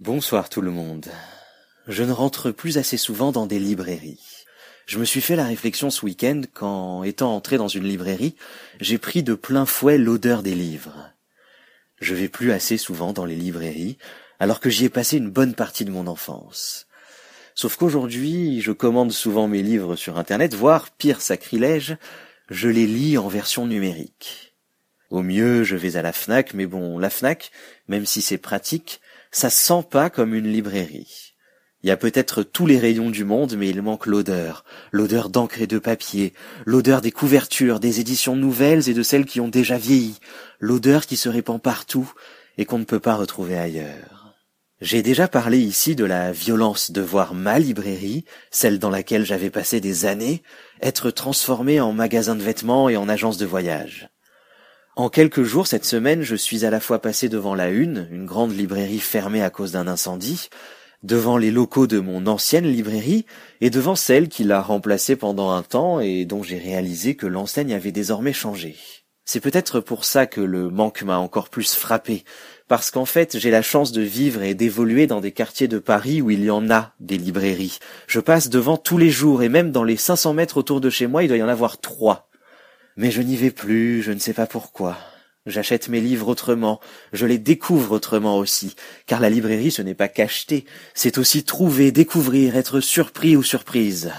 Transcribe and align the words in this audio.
Bonsoir 0.00 0.48
tout 0.48 0.62
le 0.62 0.70
monde. 0.70 1.04
Je 1.86 2.02
ne 2.02 2.12
rentre 2.12 2.52
plus 2.52 2.78
assez 2.78 2.96
souvent 2.96 3.32
dans 3.32 3.44
des 3.44 3.58
librairies. 3.58 4.46
Je 4.86 4.98
me 4.98 5.04
suis 5.04 5.20
fait 5.20 5.36
la 5.36 5.44
réflexion 5.44 5.90
ce 5.90 6.06
week-end 6.06 6.40
quand, 6.54 7.02
étant 7.02 7.36
entré 7.36 7.58
dans 7.58 7.68
une 7.68 7.84
librairie, 7.84 8.34
j'ai 8.80 8.96
pris 8.96 9.22
de 9.22 9.34
plein 9.34 9.66
fouet 9.66 9.98
l'odeur 9.98 10.42
des 10.42 10.54
livres. 10.54 11.12
Je 12.00 12.14
vais 12.14 12.30
plus 12.30 12.50
assez 12.50 12.78
souvent 12.78 13.12
dans 13.12 13.26
les 13.26 13.36
librairies, 13.36 13.98
alors 14.38 14.60
que 14.60 14.70
j'y 14.70 14.86
ai 14.86 14.88
passé 14.88 15.18
une 15.18 15.28
bonne 15.28 15.54
partie 15.54 15.84
de 15.84 15.90
mon 15.90 16.06
enfance. 16.06 16.86
Sauf 17.54 17.76
qu'aujourd'hui, 17.76 18.62
je 18.62 18.72
commande 18.72 19.12
souvent 19.12 19.48
mes 19.48 19.62
livres 19.62 19.96
sur 19.96 20.16
Internet, 20.16 20.54
voire, 20.54 20.92
pire 20.92 21.20
sacrilège, 21.20 21.98
je 22.48 22.70
les 22.70 22.86
lis 22.86 23.18
en 23.18 23.28
version 23.28 23.66
numérique. 23.66 24.54
Au 25.10 25.20
mieux, 25.20 25.62
je 25.62 25.76
vais 25.76 25.96
à 25.96 26.02
la 26.02 26.14
FNAC, 26.14 26.54
mais 26.54 26.64
bon, 26.64 26.98
la 26.98 27.10
FNAC, 27.10 27.50
même 27.88 28.06
si 28.06 28.22
c'est 28.22 28.38
pratique, 28.38 29.02
ça 29.30 29.50
sent 29.50 29.84
pas 29.90 30.10
comme 30.10 30.34
une 30.34 30.52
librairie. 30.52 31.34
Il 31.82 31.88
y 31.88 31.92
a 31.92 31.96
peut-être 31.96 32.42
tous 32.42 32.66
les 32.66 32.78
rayons 32.78 33.08
du 33.08 33.24
monde, 33.24 33.56
mais 33.56 33.70
il 33.70 33.80
manque 33.80 34.04
l'odeur, 34.04 34.64
l'odeur 34.92 35.30
d'encre 35.30 35.62
et 35.62 35.66
de 35.66 35.78
papier, 35.78 36.34
l'odeur 36.66 37.00
des 37.00 37.10
couvertures, 37.10 37.80
des 37.80 38.00
éditions 38.00 38.36
nouvelles 38.36 38.90
et 38.90 38.94
de 38.94 39.02
celles 39.02 39.24
qui 39.24 39.40
ont 39.40 39.48
déjà 39.48 39.78
vieilli, 39.78 40.18
l'odeur 40.58 41.06
qui 41.06 41.16
se 41.16 41.30
répand 41.30 41.60
partout 41.60 42.12
et 42.58 42.66
qu'on 42.66 42.78
ne 42.78 42.84
peut 42.84 43.00
pas 43.00 43.14
retrouver 43.14 43.56
ailleurs. 43.56 44.34
J'ai 44.82 45.02
déjà 45.02 45.26
parlé 45.26 45.58
ici 45.58 45.96
de 45.96 46.04
la 46.04 46.32
violence 46.32 46.90
de 46.90 47.00
voir 47.00 47.32
ma 47.32 47.58
librairie, 47.58 48.26
celle 48.50 48.78
dans 48.78 48.90
laquelle 48.90 49.24
j'avais 49.24 49.50
passé 49.50 49.80
des 49.80 50.04
années, 50.04 50.42
être 50.82 51.10
transformée 51.10 51.80
en 51.80 51.92
magasin 51.92 52.36
de 52.36 52.42
vêtements 52.42 52.90
et 52.90 52.96
en 52.98 53.08
agence 53.08 53.38
de 53.38 53.46
voyage. 53.46 54.09
En 54.96 55.08
quelques 55.08 55.44
jours 55.44 55.68
cette 55.68 55.84
semaine, 55.84 56.22
je 56.22 56.34
suis 56.34 56.64
à 56.64 56.70
la 56.70 56.80
fois 56.80 57.00
passé 57.00 57.28
devant 57.28 57.54
la 57.54 57.70
Une, 57.70 58.08
une 58.10 58.26
grande 58.26 58.56
librairie 58.56 58.98
fermée 58.98 59.42
à 59.42 59.48
cause 59.48 59.72
d'un 59.72 59.86
incendie, 59.86 60.48
devant 61.04 61.38
les 61.38 61.52
locaux 61.52 61.86
de 61.86 62.00
mon 62.00 62.26
ancienne 62.26 62.66
librairie, 62.66 63.24
et 63.60 63.70
devant 63.70 63.94
celle 63.94 64.28
qui 64.28 64.42
l'a 64.42 64.60
remplacée 64.60 65.14
pendant 65.14 65.50
un 65.50 65.62
temps 65.62 66.00
et 66.00 66.24
dont 66.24 66.42
j'ai 66.42 66.58
réalisé 66.58 67.14
que 67.14 67.26
l'enseigne 67.26 67.72
avait 67.72 67.92
désormais 67.92 68.32
changé. 68.32 68.76
C'est 69.24 69.40
peut-être 69.40 69.78
pour 69.78 70.04
ça 70.04 70.26
que 70.26 70.40
le 70.40 70.70
manque 70.70 71.02
m'a 71.02 71.18
encore 71.18 71.50
plus 71.50 71.72
frappé, 71.72 72.24
parce 72.66 72.90
qu'en 72.90 73.04
fait 73.04 73.38
j'ai 73.38 73.52
la 73.52 73.62
chance 73.62 73.92
de 73.92 74.02
vivre 74.02 74.42
et 74.42 74.54
d'évoluer 74.54 75.06
dans 75.06 75.20
des 75.20 75.30
quartiers 75.30 75.68
de 75.68 75.78
Paris 75.78 76.20
où 76.20 76.30
il 76.30 76.42
y 76.42 76.50
en 76.50 76.68
a 76.68 76.94
des 76.98 77.16
librairies. 77.16 77.78
Je 78.08 78.18
passe 78.18 78.48
devant 78.48 78.76
tous 78.76 78.98
les 78.98 79.10
jours, 79.10 79.44
et 79.44 79.48
même 79.48 79.70
dans 79.70 79.84
les 79.84 79.96
500 79.96 80.34
mètres 80.34 80.56
autour 80.56 80.80
de 80.80 80.90
chez 80.90 81.06
moi, 81.06 81.22
il 81.22 81.28
doit 81.28 81.36
y 81.36 81.42
en 81.44 81.48
avoir 81.48 81.78
trois. 81.78 82.29
Mais 82.96 83.10
je 83.10 83.22
n'y 83.22 83.36
vais 83.36 83.50
plus, 83.50 84.02
je 84.02 84.12
ne 84.12 84.18
sais 84.18 84.34
pas 84.34 84.46
pourquoi. 84.46 84.98
J'achète 85.46 85.88
mes 85.88 86.00
livres 86.00 86.28
autrement, 86.28 86.80
je 87.14 87.24
les 87.24 87.38
découvre 87.38 87.92
autrement 87.92 88.36
aussi, 88.36 88.76
car 89.06 89.20
la 89.20 89.30
librairie 89.30 89.70
ce 89.70 89.80
n'est 89.80 89.94
pas 89.94 90.08
qu'acheter, 90.08 90.66
c'est 90.92 91.16
aussi 91.16 91.44
trouver, 91.44 91.92
découvrir, 91.92 92.56
être 92.56 92.80
surpris 92.80 93.36
ou 93.36 93.42
surprise. 93.42 94.12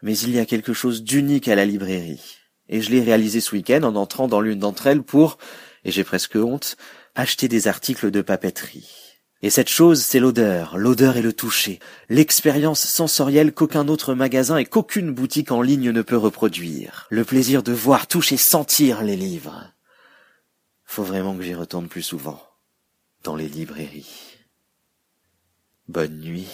Mais 0.00 0.16
il 0.16 0.30
y 0.30 0.38
a 0.38 0.46
quelque 0.46 0.72
chose 0.72 1.02
d'unique 1.02 1.48
à 1.48 1.56
la 1.56 1.66
librairie, 1.66 2.38
et 2.70 2.80
je 2.80 2.90
l'ai 2.90 3.02
réalisé 3.02 3.40
ce 3.40 3.54
week-end 3.54 3.82
en 3.82 3.96
entrant 3.96 4.28
dans 4.28 4.40
l'une 4.40 4.60
d'entre 4.60 4.86
elles 4.86 5.02
pour, 5.02 5.36
et 5.84 5.92
j'ai 5.92 6.04
presque 6.04 6.36
honte, 6.36 6.78
acheter 7.14 7.48
des 7.48 7.68
articles 7.68 8.10
de 8.10 8.22
papeterie. 8.22 9.15
Et 9.46 9.50
cette 9.50 9.68
chose, 9.68 10.02
c'est 10.02 10.18
l'odeur, 10.18 10.76
l'odeur 10.76 11.16
et 11.16 11.22
le 11.22 11.32
toucher, 11.32 11.78
l'expérience 12.08 12.84
sensorielle 12.84 13.54
qu'aucun 13.54 13.86
autre 13.86 14.12
magasin 14.12 14.56
et 14.56 14.64
qu'aucune 14.64 15.12
boutique 15.12 15.52
en 15.52 15.62
ligne 15.62 15.92
ne 15.92 16.02
peut 16.02 16.16
reproduire, 16.16 17.06
le 17.10 17.24
plaisir 17.24 17.62
de 17.62 17.70
voir, 17.70 18.08
toucher, 18.08 18.38
sentir 18.38 19.04
les 19.04 19.14
livres. 19.14 19.72
Faut 20.84 21.04
vraiment 21.04 21.36
que 21.36 21.44
j'y 21.44 21.54
retourne 21.54 21.86
plus 21.86 22.02
souvent, 22.02 22.42
dans 23.22 23.36
les 23.36 23.46
librairies. 23.46 24.40
Bonne 25.86 26.18
nuit. 26.18 26.48